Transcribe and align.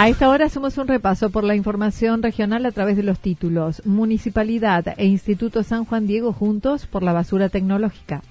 A 0.00 0.08
esta 0.08 0.28
hora 0.28 0.46
hacemos 0.46 0.78
un 0.78 0.86
repaso 0.86 1.30
por 1.30 1.42
la 1.42 1.56
información 1.56 2.22
regional 2.22 2.64
a 2.66 2.70
través 2.70 2.96
de 2.96 3.02
los 3.02 3.18
títulos. 3.18 3.84
Municipalidad 3.84 4.94
e 4.96 5.06
Instituto 5.06 5.64
San 5.64 5.84
Juan 5.84 6.06
Diego 6.06 6.32
juntos 6.32 6.86
por 6.86 7.02
la 7.02 7.12
basura 7.12 7.48
tecnológica. 7.48 8.22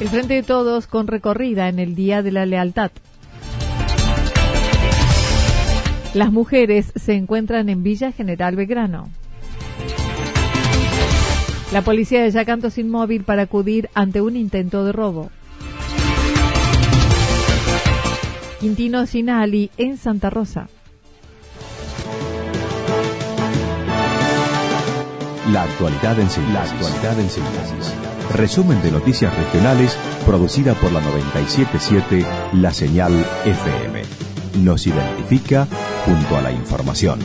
El 0.00 0.08
Frente 0.08 0.32
de 0.32 0.42
Todos 0.42 0.86
con 0.86 1.06
recorrida 1.06 1.68
en 1.68 1.80
el 1.80 1.94
Día 1.94 2.22
de 2.22 2.32
la 2.32 2.46
Lealtad. 2.46 2.90
Las 6.14 6.32
mujeres 6.32 6.90
se 6.96 7.12
encuentran 7.12 7.68
en 7.68 7.82
Villa 7.82 8.12
General 8.12 8.56
Belgrano. 8.56 9.10
La 11.74 11.82
policía 11.82 12.22
de 12.22 12.30
Yacanto 12.30 12.70
sin 12.70 12.88
móvil 12.88 13.24
para 13.24 13.42
acudir 13.42 13.90
ante 13.92 14.22
un 14.22 14.34
intento 14.34 14.86
de 14.86 14.92
robo. 14.92 15.30
Quintino 18.60 19.06
Sinali 19.06 19.70
en 19.76 19.96
Santa 19.96 20.30
Rosa. 20.30 20.68
La 25.52 25.62
actualidad 25.62 26.18
en 26.18 26.28
síntesis. 26.28 27.94
Resumen 28.34 28.82
de 28.82 28.90
noticias 28.90 29.34
regionales 29.36 29.96
producida 30.26 30.74
por 30.74 30.92
la 30.92 31.00
977 31.00 32.26
La 32.54 32.72
Señal 32.72 33.12
FM. 33.44 34.02
Nos 34.62 34.86
identifica 34.86 35.66
junto 36.04 36.36
a 36.36 36.42
la 36.42 36.52
información. 36.52 37.20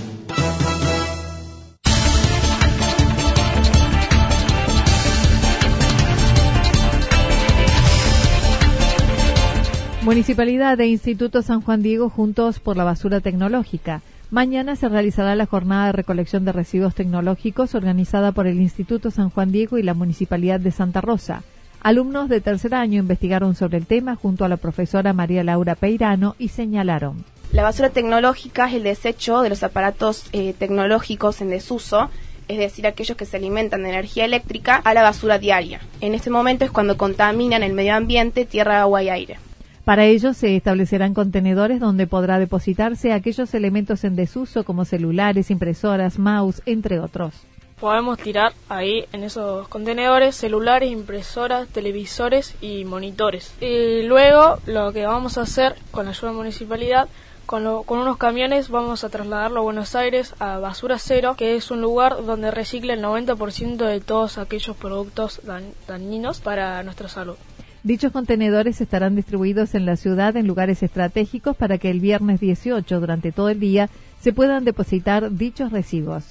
Municipalidad 10.04 10.82
e 10.82 10.88
Instituto 10.88 11.42
San 11.42 11.62
Juan 11.62 11.82
Diego 11.82 12.10
juntos 12.10 12.60
por 12.60 12.76
la 12.76 12.84
basura 12.84 13.22
tecnológica. 13.22 14.02
Mañana 14.32 14.76
se 14.76 14.90
realizará 14.90 15.34
la 15.38 15.46
jornada 15.46 15.86
de 15.86 15.92
recolección 15.94 16.44
de 16.44 16.52
residuos 16.52 16.94
tecnológicos 16.94 17.74
organizada 17.74 18.34
por 18.34 18.46
el 18.46 18.60
Instituto 18.60 19.12
San 19.12 19.30
Juan 19.30 19.54
Diego 19.54 19.78
y 19.78 19.84
la 19.84 19.94
Municipalidad 19.94 20.60
de 20.60 20.72
Santa 20.72 21.00
Rosa. 21.00 21.44
Alumnos 21.80 22.28
de 22.28 22.42
tercer 22.42 22.76
año 22.76 23.00
investigaron 23.00 23.56
sobre 23.56 23.78
el 23.78 23.86
tema 23.86 24.18
junto 24.18 24.44
a 24.44 24.50
la 24.50 24.58
profesora 24.58 25.14
María 25.14 25.42
Laura 25.42 25.76
Peirano 25.76 26.36
y 26.38 26.50
señalaron. 26.50 27.24
La 27.54 27.64
basura 27.64 27.90
tecnológica 27.90 28.68
es 28.68 28.74
el 28.74 28.84
desecho 28.84 29.42
de 29.42 29.48
los 29.48 29.64
aparatos 29.64 30.26
eh, 30.34 30.54
tecnológicos 30.60 31.40
en 31.40 31.50
desuso 31.50 32.10
es 32.50 32.58
decir, 32.58 32.86
aquellos 32.86 33.16
que 33.16 33.26
se 33.26 33.38
alimentan 33.38 33.84
de 33.84 33.90
energía 33.90 34.26
eléctrica, 34.26 34.76
a 34.76 34.94
la 34.94 35.02
basura 35.02 35.40
diaria. 35.40 35.80
En 36.02 36.14
este 36.14 36.30
momento 36.30 36.66
es 36.66 36.72
cuando 36.72 36.98
contaminan 36.98 37.64
el 37.64 37.72
medio 37.72 37.96
ambiente, 37.96 38.44
tierra, 38.44 38.82
agua 38.82 39.02
y 39.02 39.10
aire. 39.10 39.38
Para 39.86 40.06
ello 40.06 40.34
se 40.34 40.56
establecerán 40.56 41.14
contenedores 41.14 41.82
donde 41.82 42.08
podrá 42.08 42.40
depositarse 42.40 43.12
aquellos 43.12 43.54
elementos 43.54 44.06
en 44.06 44.16
desuso 44.16 44.64
como 44.64 44.86
celulares, 44.86 45.52
impresoras, 45.52 46.20
mouse, 46.20 46.62
entre 46.66 47.00
otros. 47.00 47.34
Podemos 47.82 48.18
tirar 48.18 48.54
ahí 48.70 49.06
en 49.12 49.26
esos 49.26 49.68
contenedores 49.68 50.38
celulares, 50.38 50.90
impresoras, 50.90 51.68
televisores 51.68 52.56
y 52.62 52.86
monitores. 52.86 53.54
Y 53.60 54.04
luego 54.04 54.60
lo 54.68 54.94
que 54.94 55.06
vamos 55.06 55.38
a 55.38 55.42
hacer 55.42 55.76
con 55.92 56.06
la 56.06 56.12
ayuda 56.12 56.30
de 56.30 56.34
la 56.34 56.38
municipalidad 56.38 57.10
con, 57.46 57.68
unos 57.68 58.18
camiones 58.18 58.70
vamos 58.70 59.04
a 59.04 59.10
trasladarlo 59.10 59.60
a 59.60 59.64
Buenos 59.64 59.96
Aires 59.96 60.34
a 60.40 60.60
Basura 60.60 60.98
Cero, 60.98 61.36
que 61.38 61.56
es 61.56 61.72
un 61.72 61.82
lugar 61.82 62.26
donde 62.26 62.52
recicla 62.52 62.94
el 62.94 63.04
90% 63.04 63.86
de 63.86 64.00
todos 64.00 64.38
aquellos 64.38 64.78
productos 64.78 65.42
dañinos 65.88 66.40
para 66.40 66.82
nuestra 66.84 67.10
salud. 67.10 67.36
Dichos 67.84 68.14
contenedores 68.14 68.80
estarán 68.80 69.14
distribuidos 69.14 69.76
en 69.76 69.86
la 69.86 69.98
ciudad 69.98 70.38
en 70.38 70.48
lugares 70.48 70.82
estratégicos 70.84 71.58
para 71.58 71.78
que 71.78 71.90
el 71.90 72.00
viernes 72.00 72.40
18, 72.40 73.02
durante 73.02 73.34
todo 73.34 73.50
el 73.50 73.60
día, 73.60 73.90
se 74.22 74.32
puedan 74.32 74.64
depositar 74.64 75.30
dichos 75.34 75.74
residuos. 75.74 76.24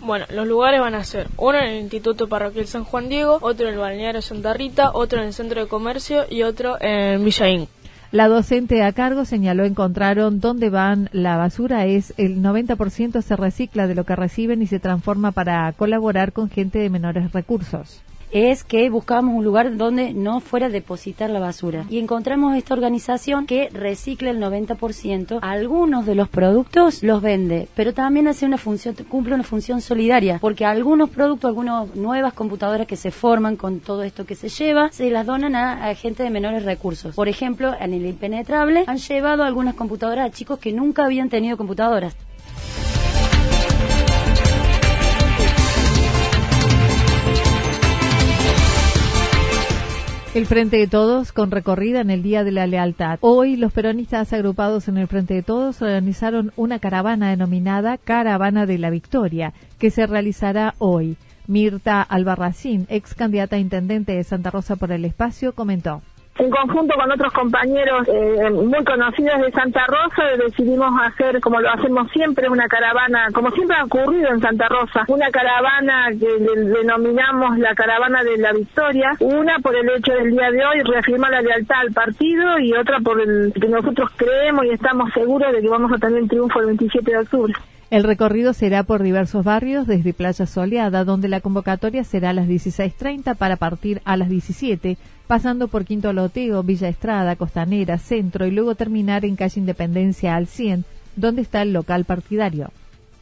Bueno, 0.00 0.24
los 0.30 0.46
lugares 0.46 0.80
van 0.80 0.94
a 0.94 1.04
ser 1.04 1.28
uno 1.36 1.58
en 1.58 1.64
el 1.64 1.82
Instituto 1.82 2.26
Parroquial 2.26 2.66
San 2.66 2.84
Juan 2.84 3.10
Diego, 3.10 3.36
otro 3.42 3.68
en 3.68 3.74
el 3.74 3.80
Balneario 3.80 4.22
Santa 4.22 4.54
Rita, 4.54 4.92
otro 4.94 5.20
en 5.20 5.26
el 5.26 5.34
Centro 5.34 5.60
de 5.60 5.68
Comercio 5.68 6.24
y 6.30 6.42
otro 6.42 6.78
en 6.80 7.22
Villaín. 7.22 7.68
La 8.10 8.28
docente 8.28 8.82
a 8.82 8.92
cargo 8.92 9.26
señaló 9.26 9.64
encontraron 9.64 10.40
dónde 10.40 10.70
van 10.70 11.10
la 11.12 11.36
basura 11.36 11.84
es 11.84 12.14
el 12.16 12.40
90% 12.40 13.20
se 13.20 13.36
recicla 13.36 13.86
de 13.86 13.94
lo 13.94 14.04
que 14.04 14.16
reciben 14.16 14.62
y 14.62 14.66
se 14.66 14.80
transforma 14.80 15.32
para 15.32 15.70
colaborar 15.72 16.32
con 16.32 16.48
gente 16.48 16.78
de 16.78 16.88
menores 16.88 17.30
recursos 17.32 18.00
es 18.34 18.64
que 18.64 18.90
buscábamos 18.90 19.36
un 19.36 19.44
lugar 19.44 19.76
donde 19.76 20.12
no 20.12 20.40
fuera 20.40 20.66
a 20.66 20.68
depositar 20.68 21.30
la 21.30 21.38
basura. 21.38 21.86
Y 21.88 22.00
encontramos 22.00 22.56
esta 22.56 22.74
organización 22.74 23.46
que 23.46 23.68
recicla 23.72 24.30
el 24.30 24.40
90%. 24.40 25.38
Algunos 25.40 26.04
de 26.04 26.16
los 26.16 26.28
productos 26.28 27.04
los 27.04 27.22
vende, 27.22 27.68
pero 27.76 27.94
también 27.94 28.26
hace 28.26 28.44
una 28.44 28.58
función, 28.58 28.96
cumple 29.08 29.34
una 29.34 29.44
función 29.44 29.80
solidaria, 29.80 30.38
porque 30.40 30.64
algunos 30.64 31.10
productos, 31.10 31.48
algunas 31.48 31.94
nuevas 31.94 32.34
computadoras 32.34 32.88
que 32.88 32.96
se 32.96 33.12
forman 33.12 33.54
con 33.54 33.78
todo 33.78 34.02
esto 34.02 34.26
que 34.26 34.34
se 34.34 34.48
lleva, 34.48 34.90
se 34.90 35.10
las 35.10 35.26
donan 35.26 35.54
a, 35.54 35.94
gente 35.94 36.24
de 36.24 36.30
menores 36.30 36.64
recursos. 36.64 37.14
Por 37.14 37.28
ejemplo, 37.28 37.72
en 37.78 37.94
el 37.94 38.04
impenetrable 38.04 38.82
han 38.88 38.98
llevado 38.98 39.44
algunas 39.44 39.74
computadoras 39.74 40.26
a 40.26 40.32
chicos 40.32 40.58
que 40.58 40.72
nunca 40.72 41.04
habían 41.04 41.28
tenido 41.28 41.56
computadoras. 41.56 42.16
El 50.34 50.46
Frente 50.46 50.78
de 50.78 50.88
Todos 50.88 51.30
con 51.30 51.52
recorrida 51.52 52.00
en 52.00 52.10
el 52.10 52.24
Día 52.24 52.42
de 52.42 52.50
la 52.50 52.66
Lealtad. 52.66 53.18
Hoy 53.20 53.54
los 53.54 53.72
peronistas 53.72 54.32
agrupados 54.32 54.88
en 54.88 54.98
el 54.98 55.06
Frente 55.06 55.34
de 55.34 55.44
Todos 55.44 55.80
organizaron 55.80 56.52
una 56.56 56.80
caravana 56.80 57.30
denominada 57.30 57.98
Caravana 57.98 58.66
de 58.66 58.78
la 58.78 58.90
Victoria, 58.90 59.52
que 59.78 59.92
se 59.92 60.08
realizará 60.08 60.74
hoy. 60.78 61.16
Mirta 61.46 62.02
Albarracín, 62.02 62.86
ex 62.88 63.14
candidata 63.14 63.54
a 63.54 63.60
intendente 63.60 64.16
de 64.16 64.24
Santa 64.24 64.50
Rosa 64.50 64.74
por 64.74 64.90
el 64.90 65.04
espacio, 65.04 65.54
comentó. 65.54 66.02
En 66.36 66.50
conjunto 66.50 66.94
con 66.96 67.12
otros 67.12 67.32
compañeros 67.32 68.08
eh, 68.08 68.50
muy 68.50 68.82
conocidos 68.84 69.40
de 69.40 69.52
Santa 69.52 69.86
Rosa, 69.86 70.24
decidimos 70.36 70.90
hacer, 71.00 71.40
como 71.40 71.60
lo 71.60 71.70
hacemos 71.70 72.10
siempre, 72.10 72.48
una 72.48 72.66
caravana, 72.66 73.28
como 73.32 73.52
siempre 73.52 73.76
ha 73.76 73.84
ocurrido 73.84 74.30
en 74.30 74.40
Santa 74.40 74.66
Rosa, 74.68 75.04
una 75.06 75.30
caravana 75.30 76.08
que 76.10 76.26
denominamos 76.36 77.56
la 77.58 77.72
caravana 77.76 78.24
de 78.24 78.36
la 78.38 78.52
victoria, 78.52 79.12
una 79.20 79.60
por 79.60 79.76
el 79.76 79.88
hecho 79.90 80.12
del 80.12 80.32
día 80.32 80.50
de 80.50 80.64
hoy 80.64 80.82
reafirmar 80.82 81.30
la 81.30 81.42
lealtad 81.42 81.78
al 81.78 81.92
partido 81.92 82.58
y 82.58 82.72
otra 82.72 82.98
por 82.98 83.20
el 83.20 83.52
que 83.52 83.68
nosotros 83.68 84.10
creemos 84.16 84.64
y 84.64 84.70
estamos 84.70 85.12
seguros 85.12 85.52
de 85.52 85.60
que 85.60 85.68
vamos 85.68 85.92
a 85.92 85.98
tener 85.98 86.18
el 86.18 86.28
triunfo 86.28 86.58
el 86.58 86.66
27 86.66 87.10
de 87.12 87.18
octubre. 87.18 87.54
El 87.90 88.02
recorrido 88.02 88.54
será 88.54 88.82
por 88.82 89.02
diversos 89.02 89.44
barrios 89.44 89.86
desde 89.86 90.14
Playa 90.14 90.46
Soleada, 90.46 91.04
donde 91.04 91.28
la 91.28 91.40
convocatoria 91.40 92.02
será 92.02 92.30
a 92.30 92.32
las 92.32 92.48
16.30 92.48 93.36
para 93.36 93.56
partir 93.56 94.00
a 94.04 94.16
las 94.16 94.28
17, 94.28 94.96
pasando 95.26 95.68
por 95.68 95.84
Quinto 95.84 96.12
Loteo, 96.12 96.62
Villa 96.62 96.88
Estrada, 96.88 97.36
Costanera, 97.36 97.98
Centro 97.98 98.46
y 98.46 98.50
luego 98.50 98.74
terminar 98.74 99.24
en 99.24 99.36
Calle 99.36 99.60
Independencia 99.60 100.34
al 100.34 100.46
100, 100.46 100.84
donde 101.16 101.42
está 101.42 101.62
el 101.62 101.72
local 101.72 102.04
partidario. 102.04 102.70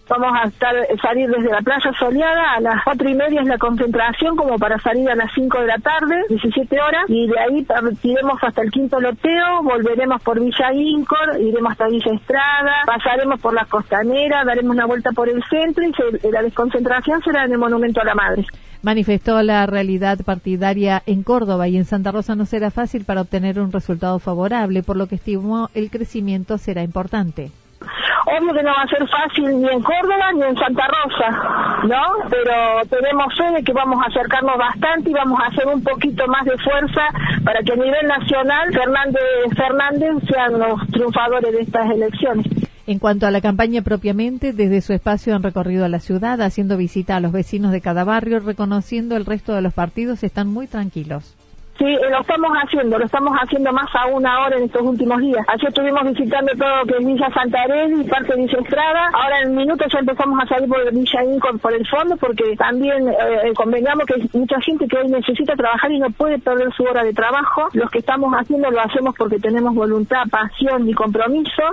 Vamos 0.08 0.32
a 0.34 0.48
estar, 0.48 0.74
salir 1.00 1.30
desde 1.30 1.48
la 1.50 1.62
playa 1.62 1.90
soleada, 1.98 2.54
a 2.56 2.60
las 2.60 2.84
cuatro 2.84 3.08
y 3.08 3.14
media 3.14 3.40
es 3.40 3.46
la 3.46 3.56
concentración, 3.56 4.36
como 4.36 4.58
para 4.58 4.78
salir 4.80 5.08
a 5.08 5.14
las 5.14 5.30
5 5.32 5.60
de 5.60 5.66
la 5.66 5.78
tarde, 5.78 6.24
17 6.28 6.80
horas, 6.80 7.04
y 7.08 7.28
de 7.28 7.38
ahí 7.38 7.64
partiremos 7.64 8.36
hasta 8.42 8.62
el 8.62 8.70
quinto 8.70 9.00
loteo, 9.00 9.62
volveremos 9.62 10.20
por 10.22 10.40
Villa 10.40 10.72
Incor, 10.72 11.40
iremos 11.40 11.72
hasta 11.72 11.86
Villa 11.86 12.12
Estrada, 12.14 12.72
pasaremos 12.84 13.40
por 13.40 13.54
la 13.54 13.64
costanera, 13.64 14.44
daremos 14.44 14.74
una 14.74 14.86
vuelta 14.86 15.12
por 15.12 15.28
el 15.28 15.42
centro 15.48 15.84
y 15.84 16.30
la 16.30 16.42
desconcentración 16.42 17.22
será 17.22 17.44
en 17.44 17.52
el 17.52 17.58
Monumento 17.58 18.00
a 18.00 18.04
la 18.04 18.14
Madre. 18.14 18.44
Manifestó 18.82 19.40
la 19.42 19.64
realidad 19.66 20.18
partidaria 20.24 21.02
en 21.06 21.22
Córdoba 21.22 21.68
y 21.68 21.76
en 21.76 21.84
Santa 21.84 22.10
Rosa 22.10 22.34
no 22.34 22.46
será 22.46 22.72
fácil 22.72 23.04
para 23.04 23.20
obtener 23.20 23.60
un 23.60 23.70
resultado 23.70 24.18
favorable, 24.18 24.82
por 24.82 24.96
lo 24.96 25.06
que 25.06 25.14
estimó 25.14 25.70
el 25.74 25.88
crecimiento 25.88 26.58
será 26.58 26.82
importante. 26.82 27.52
Obvio 28.26 28.54
que 28.54 28.62
no 28.62 28.70
va 28.70 28.82
a 28.82 28.88
ser 28.88 29.06
fácil 29.08 29.60
ni 29.60 29.68
en 29.68 29.82
Córdoba 29.82 30.32
ni 30.34 30.42
en 30.42 30.56
Santa 30.56 30.86
Rosa, 30.86 31.82
¿no? 31.84 32.28
Pero 32.30 32.86
tenemos 32.88 33.34
fe 33.36 33.50
de 33.52 33.62
que 33.64 33.72
vamos 33.72 33.98
a 34.02 34.08
acercarnos 34.08 34.56
bastante 34.56 35.10
y 35.10 35.12
vamos 35.12 35.40
a 35.40 35.46
hacer 35.46 35.66
un 35.66 35.82
poquito 35.82 36.26
más 36.28 36.44
de 36.44 36.56
fuerza 36.58 37.02
para 37.44 37.62
que 37.62 37.72
a 37.72 37.76
nivel 37.76 38.06
nacional 38.06 38.72
Fernández 38.72 39.22
Fernández 39.56 40.10
sean 40.28 40.58
los 40.58 40.86
triunfadores 40.88 41.52
de 41.52 41.60
estas 41.60 41.90
elecciones. 41.90 42.46
En 42.86 42.98
cuanto 42.98 43.26
a 43.26 43.30
la 43.30 43.40
campaña 43.40 43.82
propiamente, 43.82 44.52
desde 44.52 44.80
su 44.80 44.92
espacio 44.92 45.34
han 45.34 45.42
recorrido 45.42 45.84
a 45.84 45.88
la 45.88 46.00
ciudad, 46.00 46.40
haciendo 46.42 46.76
visita 46.76 47.16
a 47.16 47.20
los 47.20 47.32
vecinos 47.32 47.70
de 47.70 47.80
cada 47.80 48.04
barrio, 48.04 48.40
reconociendo 48.40 49.16
el 49.16 49.24
resto 49.24 49.54
de 49.54 49.62
los 49.62 49.72
partidos 49.72 50.22
están 50.24 50.48
muy 50.48 50.66
tranquilos. 50.66 51.36
Sí, 51.82 51.96
lo 52.08 52.20
estamos 52.20 52.52
haciendo, 52.62 52.96
lo 52.96 53.04
estamos 53.04 53.36
haciendo 53.42 53.72
más 53.72 53.88
aún 53.92 54.24
ahora 54.24 54.56
en 54.56 54.62
estos 54.66 54.82
últimos 54.82 55.20
días. 55.20 55.44
Ayer 55.48 55.66
estuvimos 55.68 56.04
visitando 56.04 56.52
todo 56.56 56.76
lo 56.76 56.86
que 56.86 56.96
es 56.96 57.04
Villa 57.04 57.28
Santa 57.34 57.58
y 57.66 58.04
parte 58.04 58.36
de 58.36 58.42
Villa 58.42 58.58
Estrada. 58.60 59.10
Ahora 59.12 59.40
en 59.40 59.56
minutos 59.56 59.92
ya 59.92 59.98
empezamos 59.98 60.38
a 60.40 60.46
salir 60.46 60.68
por 60.68 60.92
Villa 60.92 61.24
Incon 61.24 61.58
por 61.58 61.74
el 61.74 61.84
fondo 61.88 62.16
porque 62.18 62.54
también 62.56 63.08
eh, 63.08 63.16
eh, 63.46 63.52
convengamos 63.56 64.06
que 64.06 64.14
hay 64.14 64.30
mucha 64.32 64.60
gente 64.60 64.86
que 64.86 64.96
hoy 64.96 65.08
necesita 65.08 65.56
trabajar 65.56 65.90
y 65.90 65.98
no 65.98 66.08
puede 66.10 66.38
perder 66.38 66.72
su 66.72 66.84
hora 66.84 67.02
de 67.02 67.14
trabajo. 67.14 67.66
Los 67.72 67.90
que 67.90 67.98
estamos 67.98 68.32
haciendo 68.32 68.70
lo 68.70 68.80
hacemos 68.80 69.16
porque 69.18 69.40
tenemos 69.40 69.74
voluntad, 69.74 70.22
pasión 70.30 70.88
y 70.88 70.94
compromiso 70.94 71.64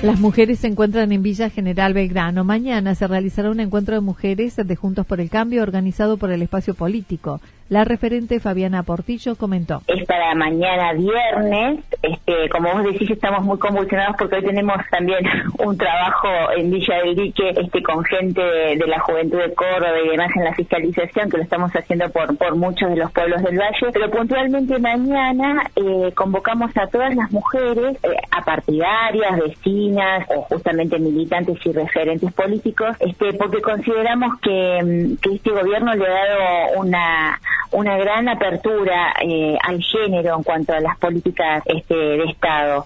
Las 0.00 0.20
mujeres 0.20 0.60
se 0.60 0.68
encuentran 0.68 1.10
en 1.10 1.24
Villa 1.24 1.50
General 1.50 1.92
Belgrano. 1.92 2.44
Mañana 2.44 2.94
se 2.94 3.08
realizará 3.08 3.50
un 3.50 3.58
encuentro 3.58 3.96
de 3.96 4.00
mujeres 4.00 4.54
de 4.54 4.76
Juntos 4.76 5.04
por 5.04 5.20
el 5.20 5.28
Cambio 5.28 5.60
organizado 5.60 6.18
por 6.18 6.30
el 6.30 6.40
espacio 6.40 6.74
político. 6.74 7.40
La 7.68 7.84
referente 7.84 8.40
Fabiana 8.40 8.82
Portillo 8.82 9.36
comentó. 9.36 9.82
Es 9.88 10.06
para 10.06 10.34
mañana 10.34 10.94
viernes. 10.94 11.80
Este, 12.00 12.48
como 12.48 12.72
vos 12.72 12.84
decís, 12.84 13.10
estamos 13.10 13.44
muy 13.44 13.58
convulsionados 13.58 14.16
porque 14.18 14.36
hoy 14.36 14.44
tenemos 14.44 14.76
también 14.90 15.18
un 15.58 15.76
trabajo 15.76 16.28
en 16.56 16.70
Villa 16.70 16.96
del 17.04 17.16
Dique 17.16 17.50
este, 17.50 17.82
con 17.82 18.02
gente 18.04 18.40
de, 18.40 18.86
la 18.86 19.00
Juventud 19.00 19.38
de 19.38 19.52
Córdoba 19.52 19.98
y 20.02 20.08
demás 20.08 20.30
en 20.36 20.44
la 20.44 20.54
fiscalización, 20.54 21.28
que 21.28 21.36
lo 21.36 21.42
estamos 21.42 21.70
haciendo 21.72 22.08
por, 22.08 22.38
por 22.38 22.56
muchos 22.56 22.88
de 22.88 22.96
los 22.96 23.12
pueblos 23.12 23.42
del 23.42 23.58
Valle. 23.58 23.86
Pero 23.92 24.10
puntualmente 24.10 24.78
mañana 24.78 25.62
eh, 25.76 26.10
convocamos 26.14 26.74
a 26.74 26.86
todas 26.86 27.14
las 27.14 27.30
mujeres, 27.32 27.98
eh, 28.02 28.16
a 28.30 28.44
partidarias, 28.44 29.36
vecinas 29.36 29.87
o 29.96 30.42
justamente 30.42 30.98
militantes 30.98 31.58
y 31.64 31.72
referentes 31.72 32.32
políticos, 32.32 32.96
este, 33.00 33.32
porque 33.34 33.60
consideramos 33.60 34.38
que, 34.40 34.80
mm, 34.82 35.16
que 35.16 35.34
este 35.34 35.50
gobierno 35.50 35.94
le 35.94 36.06
ha 36.06 36.10
dado 36.10 36.80
una 36.80 37.38
una 37.70 37.96
gran 37.98 38.28
apertura 38.28 39.14
eh, 39.22 39.56
al 39.62 39.82
género 39.82 40.36
en 40.36 40.42
cuanto 40.42 40.72
a 40.72 40.80
las 40.80 40.96
políticas 40.98 41.62
este, 41.66 41.94
de 41.94 42.24
Estado. 42.24 42.84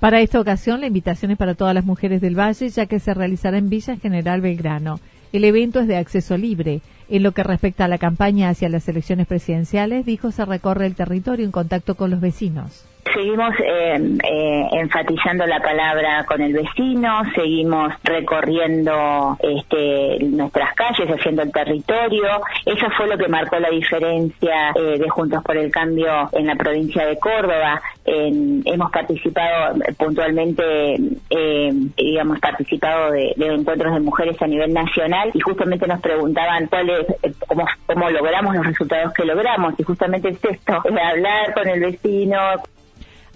Para 0.00 0.20
esta 0.20 0.40
ocasión, 0.40 0.80
la 0.80 0.86
invitación 0.86 1.30
es 1.30 1.38
para 1.38 1.54
todas 1.54 1.74
las 1.74 1.84
mujeres 1.84 2.20
del 2.20 2.38
Valle, 2.38 2.68
ya 2.68 2.86
que 2.86 2.98
se 2.98 3.14
realizará 3.14 3.56
en 3.58 3.70
Villa 3.70 3.96
General 3.96 4.40
Belgrano. 4.40 5.00
El 5.32 5.44
evento 5.44 5.80
es 5.80 5.88
de 5.88 5.96
acceso 5.96 6.36
libre. 6.36 6.80
En 7.08 7.22
lo 7.22 7.32
que 7.32 7.42
respecta 7.42 7.84
a 7.84 7.88
la 7.88 7.98
campaña 7.98 8.48
hacia 8.48 8.68
las 8.68 8.88
elecciones 8.88 9.26
presidenciales, 9.26 10.06
dijo 10.06 10.30
se 10.30 10.44
recorre 10.44 10.86
el 10.86 10.94
territorio 10.94 11.44
en 11.44 11.52
contacto 11.52 11.94
con 11.94 12.10
los 12.10 12.20
vecinos 12.20 12.86
seguimos 13.12 13.54
eh, 13.60 14.18
eh, 14.24 14.68
enfatizando 14.72 15.46
la 15.46 15.60
palabra 15.60 16.24
con 16.24 16.40
el 16.40 16.52
vecino, 16.52 17.22
seguimos 17.34 17.92
recorriendo 18.02 19.36
este, 19.40 20.18
nuestras 20.24 20.74
calles, 20.74 21.08
haciendo 21.08 21.42
el 21.42 21.52
territorio. 21.52 22.42
Eso 22.64 22.86
fue 22.96 23.06
lo 23.06 23.16
que 23.16 23.28
marcó 23.28 23.58
la 23.58 23.70
diferencia 23.70 24.72
eh, 24.74 24.98
de 24.98 25.08
Juntos 25.08 25.42
por 25.42 25.56
el 25.56 25.70
Cambio 25.70 26.28
en 26.32 26.46
la 26.46 26.56
provincia 26.56 27.06
de 27.06 27.18
Córdoba. 27.18 27.80
hemos 28.04 28.90
participado 28.90 29.76
puntualmente, 29.96 30.96
digamos, 31.96 32.40
participado 32.40 33.12
de, 33.12 33.34
encuentros 33.38 33.94
de 33.94 34.00
mujeres 34.00 34.40
a 34.42 34.46
nivel 34.46 34.72
nacional 34.72 35.30
y 35.34 35.40
justamente 35.40 35.86
nos 35.86 36.00
preguntaban 36.00 36.66
cuál 36.66 36.90
cómo, 37.46 37.64
cómo 37.86 38.10
logramos 38.10 38.54
los 38.54 38.66
resultados 38.66 39.12
que 39.14 39.24
logramos. 39.24 39.74
Y 39.78 39.82
justamente 39.82 40.28
es 40.30 40.44
esto, 40.44 40.80
es 40.84 40.96
hablar 40.96 41.54
con 41.54 41.68
el 41.68 41.80
vecino, 41.80 42.38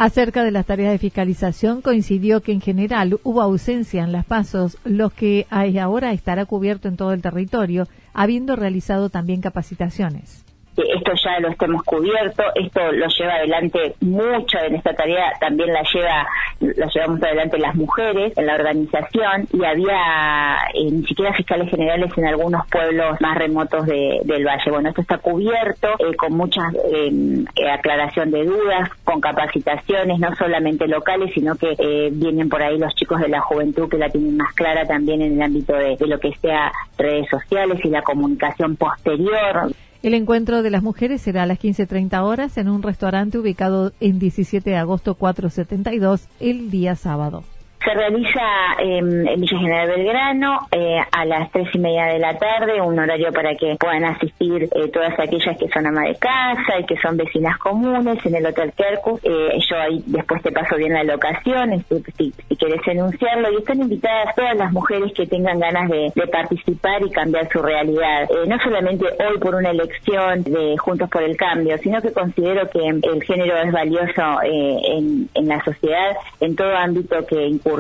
Acerca 0.01 0.45
de 0.45 0.53
las 0.53 0.65
tareas 0.65 0.93
de 0.93 0.99
fiscalización, 0.99 1.83
coincidió 1.83 2.41
que 2.41 2.53
en 2.53 2.61
general 2.61 3.19
hubo 3.25 3.43
ausencia 3.43 4.05
en 4.05 4.13
las 4.13 4.25
pasos, 4.25 4.79
lo 4.85 5.11
que 5.11 5.45
ahora 5.51 6.13
estará 6.13 6.47
cubierto 6.47 6.87
en 6.87 6.97
todo 6.97 7.13
el 7.13 7.21
territorio, 7.21 7.89
habiendo 8.15 8.55
realizado 8.55 9.11
también 9.11 9.41
capacitaciones 9.41 10.45
esto 10.83 11.13
ya 11.25 11.41
lo 11.41 11.49
estemos 11.49 11.83
cubierto, 11.83 12.43
esto 12.55 12.93
lo 12.93 13.07
lleva 13.09 13.35
adelante 13.35 13.95
mucho 14.01 14.59
en 14.59 14.77
esta 14.77 14.95
tarea, 14.95 15.33
también 15.41 15.73
la 15.73 15.83
lleva, 15.83 16.27
lo 16.61 16.89
llevamos 16.89 17.23
adelante 17.23 17.59
las 17.59 17.75
mujeres 17.75 18.33
en 18.37 18.47
la 18.47 18.55
organización 18.55 19.49
y 19.53 19.65
había 19.65 20.57
eh, 20.75 20.91
ni 20.91 21.05
siquiera 21.05 21.33
fiscales 21.35 21.71
generales 21.71 22.11
en 22.17 22.27
algunos 22.27 22.67
pueblos 22.69 23.21
más 23.21 23.37
remotos 23.37 23.87
del 23.87 24.45
valle. 24.45 24.71
Bueno, 24.71 24.89
esto 24.89 25.01
está 25.01 25.19
cubierto 25.19 25.89
eh, 25.99 26.15
con 26.17 26.35
mucha 26.35 26.63
eh, 26.93 27.45
aclaración 27.71 28.31
de 28.31 28.45
dudas, 28.45 28.91
con 29.05 29.21
capacitaciones 29.21 30.19
no 30.19 30.35
solamente 30.37 30.87
locales, 30.87 31.33
sino 31.35 31.57
que 31.57 31.77
vienen 32.13 32.49
por 32.49 32.63
ahí 32.63 32.79
los 32.79 32.95
chicos 32.95 33.21
de 33.21 33.29
la 33.29 33.41
juventud 33.41 33.89
que 33.89 33.99
la 33.99 34.09
tienen 34.09 34.37
más 34.37 34.53
clara 34.55 34.87
también 34.87 35.23
en 35.23 35.35
el 35.35 35.43
ámbito 35.43 35.75
de 35.75 35.97
lo 36.07 36.19
que 36.19 36.33
sea 36.37 36.73
redes 36.97 37.29
sociales 37.29 37.81
y 37.85 37.89
la 37.89 38.03
comunicación 38.03 38.77
posterior. 38.77 39.71
El 40.01 40.15
encuentro 40.15 40.63
de 40.63 40.71
las 40.71 40.85
mujeres 40.85 41.23
será 41.23 41.43
a 41.43 41.47
las 41.47 41.59
15.30 41.59 42.23
horas 42.23 42.57
en 42.57 42.69
un 42.69 42.83
restaurante 42.83 43.37
ubicado 43.37 43.93
en 43.99 44.21
17 44.21 44.71
de 44.71 44.77
agosto 44.77 45.17
472 45.17 46.29
el 46.39 46.71
día 46.71 46.95
sábado. 46.95 47.43
Se 47.89 47.95
realiza 47.95 48.43
en 48.81 49.41
Villa 49.41 49.59
General 49.59 49.89
Belgrano 49.89 50.69
eh, 50.73 50.99
a 51.11 51.25
las 51.25 51.51
tres 51.51 51.69
y 51.73 51.79
media 51.79 52.05
de 52.05 52.19
la 52.19 52.37
tarde, 52.37 52.83
un 52.83 52.99
horario 52.99 53.33
para 53.33 53.55
que 53.55 53.77
puedan 53.81 54.05
asistir 54.05 54.65
eh, 54.65 54.89
todas 54.93 55.19
aquellas 55.19 55.57
que 55.57 55.69
son 55.69 55.87
ama 55.87 56.03
de 56.03 56.15
casa 56.17 56.81
y 56.81 56.85
que 56.85 56.99
son 56.99 57.17
vecinas 57.17 57.57
comunes 57.57 58.19
en 58.27 58.35
el 58.35 58.45
Hotel 58.45 58.75
Kerku. 58.77 59.19
Eh, 59.23 59.59
yo 59.71 59.81
ahí 59.81 60.03
después 60.05 60.43
te 60.43 60.53
paso 60.53 60.77
bien 60.77 60.93
la 60.93 61.03
locación, 61.03 61.73
este, 61.73 62.03
si, 62.19 62.31
quieres 62.59 62.87
enunciarlo. 62.87 63.53
Y 63.53 63.57
están 63.57 63.81
invitadas 63.81 64.35
todas 64.37 64.55
las 64.55 64.71
mujeres 64.71 65.11
que 65.15 65.27
tengan 65.27 65.59
ganas 65.59 65.89
de, 65.89 66.13
participar 66.31 67.03
y 67.07 67.11
cambiar 67.11 67.49
su 67.51 67.63
realidad. 67.63 68.29
no 68.47 68.59
solamente 68.59 69.07
hoy 69.07 69.39
por 69.39 69.55
una 69.55 69.71
elección 69.71 70.43
de 70.43 70.77
Juntos 70.77 71.09
por 71.09 71.23
el 71.23 71.39
Cambio, 71.39 71.79
sino 71.79 72.03
que 72.03 72.13
considero 72.13 72.69
que 72.69 72.87
el 72.87 73.23
género 73.23 73.57
es 73.57 73.73
valioso 73.73 74.43
en, 74.43 75.31
en 75.33 75.49
la 75.49 75.65
sociedad 75.65 76.17
en 76.41 76.55
todo 76.55 76.77
ámbito 76.77 77.25
que 77.25 77.47
incurre 77.47 77.78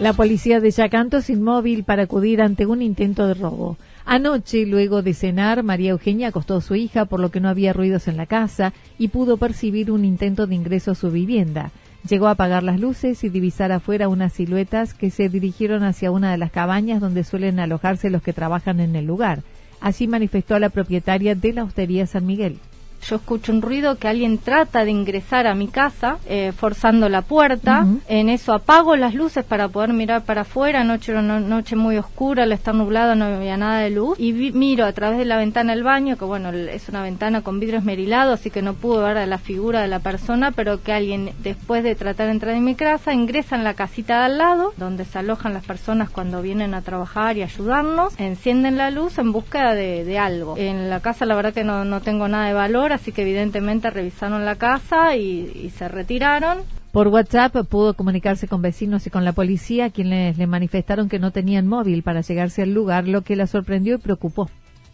la 0.00 0.14
policía 0.14 0.60
de 0.60 0.70
Yacanto 0.70 1.20
sin 1.20 1.42
móvil 1.42 1.84
para 1.84 2.04
acudir 2.04 2.40
ante 2.40 2.64
un 2.64 2.80
intento 2.80 3.26
de 3.26 3.34
robo. 3.34 3.76
Anoche, 4.06 4.64
luego 4.64 5.02
de 5.02 5.12
cenar, 5.12 5.62
María 5.62 5.90
Eugenia 5.90 6.28
acostó 6.28 6.56
a 6.56 6.60
su 6.62 6.74
hija 6.74 7.04
por 7.04 7.20
lo 7.20 7.30
que 7.30 7.40
no 7.40 7.50
había 7.50 7.74
ruidos 7.74 8.08
en 8.08 8.16
la 8.16 8.24
casa 8.24 8.72
y 8.98 9.08
pudo 9.08 9.36
percibir 9.36 9.92
un 9.92 10.06
intento 10.06 10.46
de 10.46 10.54
ingreso 10.54 10.92
a 10.92 10.94
su 10.94 11.10
vivienda. 11.10 11.70
Llegó 12.08 12.28
a 12.28 12.30
apagar 12.30 12.62
las 12.62 12.80
luces 12.80 13.22
y 13.24 13.28
divisar 13.28 13.72
afuera 13.72 14.08
unas 14.08 14.32
siluetas 14.32 14.94
que 14.94 15.10
se 15.10 15.28
dirigieron 15.28 15.84
hacia 15.84 16.10
una 16.10 16.30
de 16.30 16.38
las 16.38 16.50
cabañas 16.50 17.02
donde 17.02 17.22
suelen 17.22 17.60
alojarse 17.60 18.08
los 18.08 18.22
que 18.22 18.32
trabajan 18.32 18.80
en 18.80 18.96
el 18.96 19.04
lugar. 19.04 19.42
Así 19.82 20.08
manifestó 20.08 20.58
la 20.58 20.70
propietaria 20.70 21.34
de 21.34 21.52
la 21.52 21.64
hostería 21.64 22.06
San 22.06 22.24
Miguel 22.24 22.58
yo 23.02 23.16
escucho 23.16 23.52
un 23.52 23.62
ruido 23.62 23.96
que 23.96 24.08
alguien 24.08 24.38
trata 24.38 24.84
de 24.84 24.90
ingresar 24.90 25.46
a 25.46 25.54
mi 25.54 25.68
casa, 25.68 26.18
eh, 26.26 26.52
forzando 26.56 27.08
la 27.08 27.22
puerta. 27.22 27.86
En 28.08 28.28
eso 28.28 28.52
apago 28.52 28.96
las 28.96 29.14
luces 29.14 29.44
para 29.44 29.68
poder 29.68 29.92
mirar 29.92 30.24
para 30.24 30.42
afuera. 30.42 30.84
Noche 30.84 31.12
era 31.12 31.20
una 31.20 31.40
noche 31.40 31.76
muy 31.76 31.96
oscura, 31.96 32.42
al 32.42 32.52
estar 32.52 32.74
nublada 32.74 33.14
no 33.14 33.24
había 33.24 33.56
nada 33.56 33.80
de 33.80 33.90
luz. 33.90 34.18
Y 34.18 34.32
miro 34.32 34.84
a 34.84 34.92
través 34.92 35.18
de 35.18 35.24
la 35.24 35.36
ventana 35.36 35.74
del 35.74 35.82
baño, 35.82 36.16
que 36.16 36.24
bueno, 36.24 36.50
es 36.50 36.88
una 36.88 37.02
ventana 37.02 37.42
con 37.42 37.60
vidrio 37.60 37.78
esmerilado, 37.78 38.32
así 38.32 38.50
que 38.50 38.62
no 38.62 38.74
pude 38.74 39.02
ver 39.02 39.18
a 39.18 39.26
la 39.26 39.38
figura 39.38 39.80
de 39.80 39.88
la 39.88 40.00
persona, 40.00 40.52
pero 40.52 40.82
que 40.82 40.92
alguien, 40.92 41.32
después 41.42 41.82
de 41.82 41.94
tratar 41.94 42.26
de 42.26 42.32
entrar 42.32 42.54
en 42.54 42.64
mi 42.64 42.74
casa, 42.74 43.12
ingresa 43.12 43.56
en 43.56 43.64
la 43.64 43.74
casita 43.74 44.18
de 44.20 44.24
al 44.26 44.38
lado, 44.38 44.72
donde 44.76 45.04
se 45.04 45.18
alojan 45.18 45.54
las 45.54 45.64
personas 45.64 46.10
cuando 46.10 46.42
vienen 46.42 46.74
a 46.74 46.82
trabajar 46.82 47.36
y 47.36 47.42
ayudarnos, 47.42 48.18
encienden 48.18 48.76
la 48.76 48.90
luz 48.90 49.18
en 49.18 49.32
búsqueda 49.32 49.74
de, 49.74 50.18
algo. 50.18 50.56
En 50.58 50.90
la 50.90 51.00
casa 51.00 51.24
la 51.24 51.34
verdad 51.34 51.54
que 51.54 51.64
no, 51.64 51.84
no 51.84 52.00
tengo 52.00 52.28
nada 52.28 52.46
de 52.46 52.52
valor 52.52 52.89
así 52.92 53.12
que 53.12 53.22
evidentemente 53.22 53.90
revisaron 53.90 54.44
la 54.44 54.56
casa 54.56 55.16
y, 55.16 55.70
se 55.76 55.88
retiraron. 55.88 56.58
Por 56.92 57.08
WhatsApp 57.08 57.54
pudo 57.68 57.94
comunicarse 57.94 58.48
con 58.48 58.62
vecinos 58.62 59.06
y 59.06 59.10
con 59.10 59.24
la 59.24 59.32
policía, 59.32 59.90
quienes 59.90 60.38
le 60.38 60.46
manifestaron 60.46 61.08
que 61.08 61.18
no 61.18 61.30
tenían 61.30 61.66
móvil 61.66 62.02
para 62.02 62.20
llegarse 62.20 62.62
al 62.62 62.74
lugar, 62.74 63.06
lo 63.06 63.22
que 63.22 63.36
la 63.36 63.46
sorprendió 63.46 63.94
y 63.94 63.98
preocupó. 63.98 64.50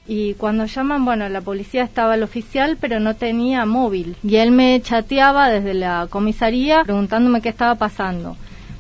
Y 0.09 0.35
cuando 0.35 0.67
llaman, 0.67 1.05
bueno, 1.05 1.29
la 1.29 1.41
policía 1.41 1.83
estaba 1.83 2.15
el 2.15 2.23
oficial, 2.23 2.77
pero 2.81 3.01
no 3.01 3.17
tenía 3.17 3.67
móvil. 3.67 4.17
Y 4.23 4.37
él 4.37 4.53
me 4.53 4.81
chateaba 4.81 5.49
desde 5.49 5.75
la 5.75 6.07
comisaría 6.09 6.85
preguntándome 6.85 7.41
qué 7.41 7.49
estaba 7.49 7.75
pasando. 7.75 8.37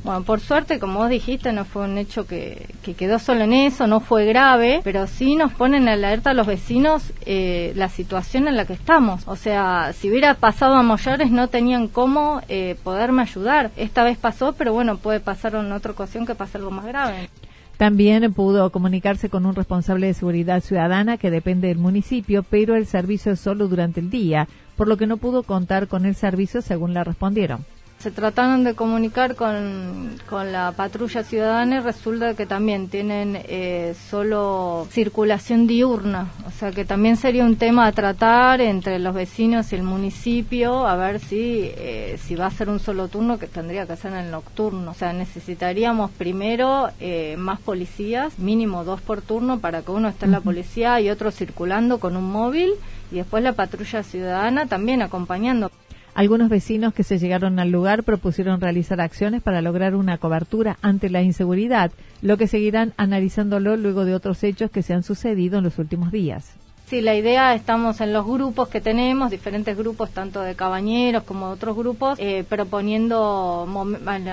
Bueno, 0.07 0.23
por 0.23 0.39
suerte, 0.39 0.79
como 0.79 1.01
vos 1.01 1.11
dijiste, 1.11 1.53
no 1.53 1.65
fue 1.65 1.83
un 1.83 1.99
hecho 1.99 2.29
que, 2.29 2.69
quedó 2.97 3.19
solo 3.19 3.43
en 3.43 3.53
eso, 3.53 3.89
no 3.89 3.99
fue 3.99 4.25
grave, 4.25 4.81
pero 4.85 5.09
sí 5.09 5.35
nos 5.35 5.53
ponen 5.53 5.83
en 5.83 5.89
alerta 5.89 6.31
a 6.31 6.33
los 6.33 6.47
vecinos 6.47 7.13
eh, 7.23 7.73
la 7.75 7.89
situación 7.89 8.47
en 8.47 8.57
la 8.57 8.67
que 8.67 8.75
estamos. 8.75 9.27
O 9.27 9.35
sea, 9.35 9.93
si 9.95 10.09
hubiera 10.09 10.35
pasado 10.35 10.75
a 10.75 10.85
mayores 10.85 11.33
no 11.33 11.49
tenían 11.49 11.89
cómo 11.89 12.41
eh, 12.49 12.77
poderme 12.85 13.23
ayudar. 13.23 13.73
Esta 13.77 14.05
vez 14.05 14.17
pasó, 14.17 14.53
pero 14.53 14.73
bueno, 14.73 14.97
puede 14.97 15.19
pasar 15.19 15.57
en 15.57 15.73
otra 15.73 15.91
ocasión 15.91 16.25
que 16.25 16.37
pase 16.37 16.59
algo 16.59 16.71
más 16.71 16.87
grave. 16.87 17.29
También 17.77 18.33
pudo 18.33 18.71
comunicarse 18.71 19.29
con 19.29 19.45
un 19.45 19.57
responsable 19.57 20.07
de 20.07 20.15
seguridad 20.15 20.63
ciudadana 20.63 21.17
que 21.17 21.33
depende 21.33 21.67
del 21.67 21.79
municipio, 21.79 22.45
pero 22.49 22.77
el 22.77 22.87
servicio 22.87 23.33
es 23.33 23.41
solo 23.41 23.67
durante 23.67 23.99
el 23.99 24.09
día, 24.09 24.47
por 24.77 24.87
lo 24.87 24.97
que 24.97 25.09
no 25.09 25.17
pudo 25.17 25.43
contar 25.43 25.89
con 25.89 26.07
el 26.07 26.15
servicio 26.15 26.63
según 26.63 26.95
le 26.95 27.03
respondieron 27.03 27.65
se 28.07 28.13
trataron 28.13 28.63
de 28.63 28.77
comunicar 28.77 29.35
con, 29.35 30.17
con, 30.31 30.53
la 30.53 30.71
patrulla 30.71 31.25
ciudadana 31.25 31.79
y 31.79 31.81
resulta 31.81 32.35
que 32.35 32.47
también 32.47 32.87
tienen 32.87 33.37
eh, 33.49 33.97
solo 34.09 34.87
circulación 34.93 35.67
diurna, 35.67 36.31
o 36.47 36.53
sea 36.53 36.71
que 36.71 36.85
también 36.85 37.17
sería 37.17 37.43
un 37.43 37.57
tema 37.57 37.85
a 37.85 37.91
tratar 37.91 38.61
entre 38.61 39.01
los 39.01 39.13
vecinos 39.13 39.73
y 39.73 39.75
el 39.75 39.83
municipio, 39.83 40.87
a 40.87 40.95
ver 40.95 41.19
si, 41.19 41.73
eh, 41.77 42.17
si 42.23 42.37
va 42.37 42.47
a 42.47 42.51
ser 42.53 42.69
un 42.69 42.79
solo 42.79 43.09
turno 43.09 43.41
que 43.41 43.49
tendría 43.49 43.89
que 43.89 43.97
ser 43.97 44.13
en 44.13 44.19
el 44.19 44.31
nocturno, 44.31 44.93
o 44.93 44.95
sea 44.95 45.13
necesitaríamos 45.13 46.13
primero 46.13 46.91
eh, 47.01 47.35
más 47.37 47.59
policías, 47.59 48.39
mínimo 48.39 48.85
dos 48.85 49.01
por 49.01 49.21
turno 49.21 49.59
para 49.59 49.83
que 49.83 49.91
uno 49.91 50.07
esté 50.07 50.27
en 50.27 50.31
la 50.31 50.41
policía 50.41 51.01
y 51.01 51.11
otro 51.11 51.33
circulando 51.33 51.99
con 51.99 52.17
un 52.17 52.31
móvil 52.31 52.71
y 53.11 53.17
después 53.17 53.43
la 53.43 53.55
patrulla 53.55 54.05
ciudadana 54.05 54.67
también 54.67 55.03
acompañando. 55.03 55.73
Algunos 56.17 56.49
vecinos 56.49 56.95
que 56.95 57.03
se 57.03 57.19
llegaron 57.19 57.59
al 57.59 57.71
lugar 57.71 58.03
propusieron 58.03 58.59
realizar 58.59 59.03
acciones 59.03 59.43
para 59.43 59.61
lograr 59.61 59.95
una 59.95 60.17
cobertura 60.17 60.79
ante 60.81 61.11
la 61.11 61.21
inseguridad, 61.21 61.93
lo 62.23 62.39
que 62.39 62.47
seguirán 62.47 62.95
analizándolo 62.97 63.77
luego 63.77 64.07
de 64.07 64.15
otros 64.15 64.43
hechos 64.43 64.71
que 64.71 64.83
se 64.83 64.95
han 64.95 65.03
sucedido 65.03 65.59
en 65.59 65.65
los 65.65 65.79
últimos 65.79 66.11
días. 66.11 66.55
Sí, 66.87 67.03
la 67.03 67.15
idea, 67.15 67.55
estamos 67.55 68.01
en 68.01 68.15
los 68.15 68.25
grupos 68.25 68.69
que 68.69 68.81
tenemos, 68.81 69.31
diferentes 69.31 69.77
grupos, 69.77 70.09
tanto 70.09 70.41
de 70.41 70.55
cabañeros 70.55 71.23
como 71.25 71.49
de 71.49 71.53
otros 71.53 71.77
grupos, 71.77 72.19
eh, 72.19 72.45
proponiendo 72.49 73.69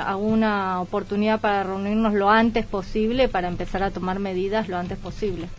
alguna 0.06 0.80
oportunidad 0.80 1.42
para 1.42 1.64
reunirnos 1.64 2.14
lo 2.14 2.30
antes 2.30 2.66
posible, 2.66 3.28
para 3.28 3.50
empezar 3.50 3.84
a 3.84 3.92
tomar 3.92 4.20
medidas 4.20 4.70
lo 4.70 4.78
antes 4.78 4.98
posible. 4.98 5.50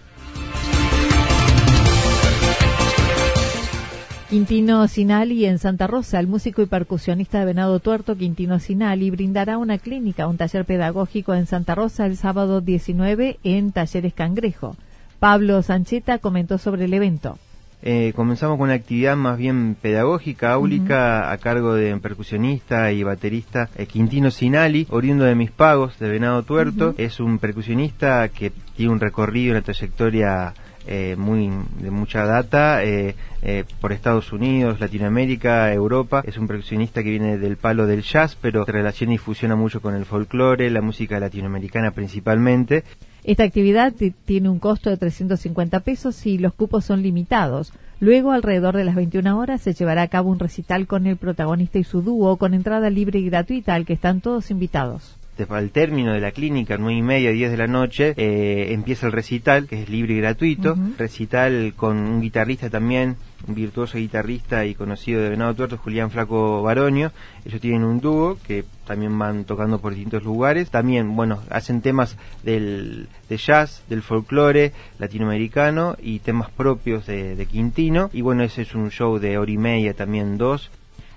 Quintino 4.34 4.88
Sinali 4.88 5.46
en 5.46 5.60
Santa 5.60 5.86
Rosa, 5.86 6.18
el 6.18 6.26
músico 6.26 6.60
y 6.60 6.66
percusionista 6.66 7.38
de 7.38 7.44
Venado 7.44 7.78
Tuerto, 7.78 8.16
Quintino 8.16 8.58
Sinali, 8.58 9.08
brindará 9.12 9.58
una 9.58 9.78
clínica, 9.78 10.26
un 10.26 10.36
taller 10.36 10.64
pedagógico 10.64 11.34
en 11.34 11.46
Santa 11.46 11.76
Rosa 11.76 12.04
el 12.04 12.16
sábado 12.16 12.60
19 12.60 13.38
en 13.44 13.70
Talleres 13.70 14.12
Cangrejo. 14.12 14.76
Pablo 15.20 15.62
Sancheta 15.62 16.18
comentó 16.18 16.58
sobre 16.58 16.86
el 16.86 16.94
evento. 16.94 17.38
Eh, 17.80 18.12
comenzamos 18.16 18.56
con 18.58 18.64
una 18.64 18.74
actividad 18.74 19.14
más 19.14 19.38
bien 19.38 19.76
pedagógica, 19.80 20.54
áulica, 20.54 21.30
a 21.30 21.38
cargo 21.38 21.74
de 21.74 21.96
percusionista 21.98 22.90
y 22.90 23.04
baterista 23.04 23.68
eh, 23.76 23.86
Quintino 23.86 24.32
Sinali, 24.32 24.88
oriundo 24.90 25.26
de 25.26 25.36
Mis 25.36 25.52
Pagos, 25.52 25.96
de 26.00 26.08
Venado 26.08 26.42
Tuerto. 26.42 26.92
Es 26.98 27.20
un 27.20 27.38
percusionista 27.38 28.28
que 28.30 28.50
tiene 28.74 28.90
un 28.90 28.98
recorrido, 28.98 29.52
una 29.52 29.62
trayectoria 29.62 30.54
eh, 30.86 31.16
muy 31.16 31.50
de 31.80 31.90
mucha 31.90 32.24
data 32.24 32.84
eh, 32.84 33.14
eh, 33.42 33.64
por 33.80 33.92
Estados 33.92 34.32
Unidos, 34.32 34.80
Latinoamérica, 34.80 35.72
Europa. 35.72 36.22
Es 36.26 36.36
un 36.36 36.46
percusionista 36.46 37.02
que 37.02 37.10
viene 37.10 37.38
del 37.38 37.56
palo 37.56 37.86
del 37.86 38.02
jazz, 38.02 38.36
pero 38.40 38.64
se 38.64 38.72
relaciona 38.72 39.14
y 39.14 39.18
fusiona 39.18 39.56
mucho 39.56 39.80
con 39.80 39.94
el 39.94 40.04
folclore, 40.04 40.70
la 40.70 40.82
música 40.82 41.18
latinoamericana 41.18 41.92
principalmente. 41.92 42.84
Esta 43.24 43.44
actividad 43.44 43.94
tiene 44.26 44.50
un 44.50 44.58
costo 44.58 44.90
de 44.90 44.98
350 44.98 45.80
pesos 45.80 46.26
y 46.26 46.36
los 46.36 46.52
cupos 46.52 46.84
son 46.84 47.02
limitados. 47.02 47.72
Luego, 48.00 48.32
alrededor 48.32 48.76
de 48.76 48.84
las 48.84 48.96
21 48.96 49.38
horas, 49.38 49.62
se 49.62 49.72
llevará 49.72 50.02
a 50.02 50.08
cabo 50.08 50.30
un 50.30 50.38
recital 50.38 50.86
con 50.86 51.06
el 51.06 51.16
protagonista 51.16 51.78
y 51.78 51.84
su 51.84 52.02
dúo, 52.02 52.36
con 52.36 52.52
entrada 52.52 52.90
libre 52.90 53.20
y 53.20 53.24
gratuita, 53.24 53.74
al 53.74 53.86
que 53.86 53.94
están 53.94 54.20
todos 54.20 54.50
invitados 54.50 55.16
al 55.48 55.70
término 55.70 56.12
de 56.12 56.20
la 56.20 56.30
clínica, 56.30 56.76
nueve 56.78 56.98
y 56.98 57.02
media, 57.02 57.30
diez 57.30 57.50
de 57.50 57.56
la 57.56 57.66
noche, 57.66 58.14
eh, 58.16 58.72
empieza 58.72 59.06
el 59.06 59.12
recital, 59.12 59.66
que 59.66 59.82
es 59.82 59.88
libre 59.88 60.14
y 60.14 60.18
gratuito. 60.18 60.76
Recital 60.98 61.74
con 61.76 61.96
un 61.98 62.20
guitarrista 62.20 62.70
también, 62.70 63.16
un 63.46 63.54
virtuoso 63.54 63.98
guitarrista 63.98 64.64
y 64.64 64.74
conocido 64.74 65.20
de 65.20 65.30
Venado 65.30 65.54
Tuerto, 65.54 65.76
Julián 65.76 66.10
Flaco 66.10 66.62
Baroño. 66.62 67.12
Ellos 67.44 67.60
tienen 67.60 67.84
un 67.84 68.00
dúo 68.00 68.38
que 68.46 68.64
también 68.86 69.18
van 69.18 69.44
tocando 69.44 69.80
por 69.80 69.92
distintos 69.92 70.24
lugares. 70.24 70.70
También, 70.70 71.14
bueno, 71.16 71.40
hacen 71.50 71.82
temas 71.82 72.16
del, 72.42 73.08
de 73.28 73.36
jazz, 73.36 73.82
del 73.88 74.02
folclore 74.02 74.72
latinoamericano 74.98 75.96
y 76.02 76.20
temas 76.20 76.50
propios 76.50 77.06
de, 77.06 77.36
de 77.36 77.46
Quintino. 77.46 78.08
Y 78.12 78.22
bueno, 78.22 78.44
ese 78.44 78.62
es 78.62 78.74
un 78.74 78.90
show 78.90 79.18
de 79.18 79.36
hora 79.36 79.50
y 79.50 79.58
media, 79.58 79.94
también 79.94 80.38
dos. 80.38 80.70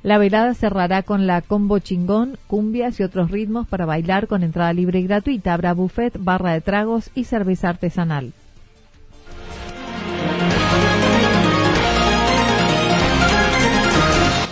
La 0.07 0.17
velada 0.17 0.53
cerrará 0.53 1.03
con 1.03 1.27
la 1.27 1.41
combo 1.41 1.79
chingón, 1.79 2.37
cumbias 2.47 2.97
y 2.97 3.03
otros 3.03 3.29
ritmos 3.29 3.67
para 3.67 3.85
bailar 3.85 4.27
con 4.27 4.41
entrada 4.41 4.71
libre 4.71 5.01
y 5.01 5.03
gratuita. 5.03 5.53
Habrá 5.53 5.73
buffet, 5.73 6.13
barra 6.17 6.53
de 6.53 6.61
tragos 6.61 7.09
y 7.13 7.25
cerveza 7.25 7.67
artesanal. 7.67 8.31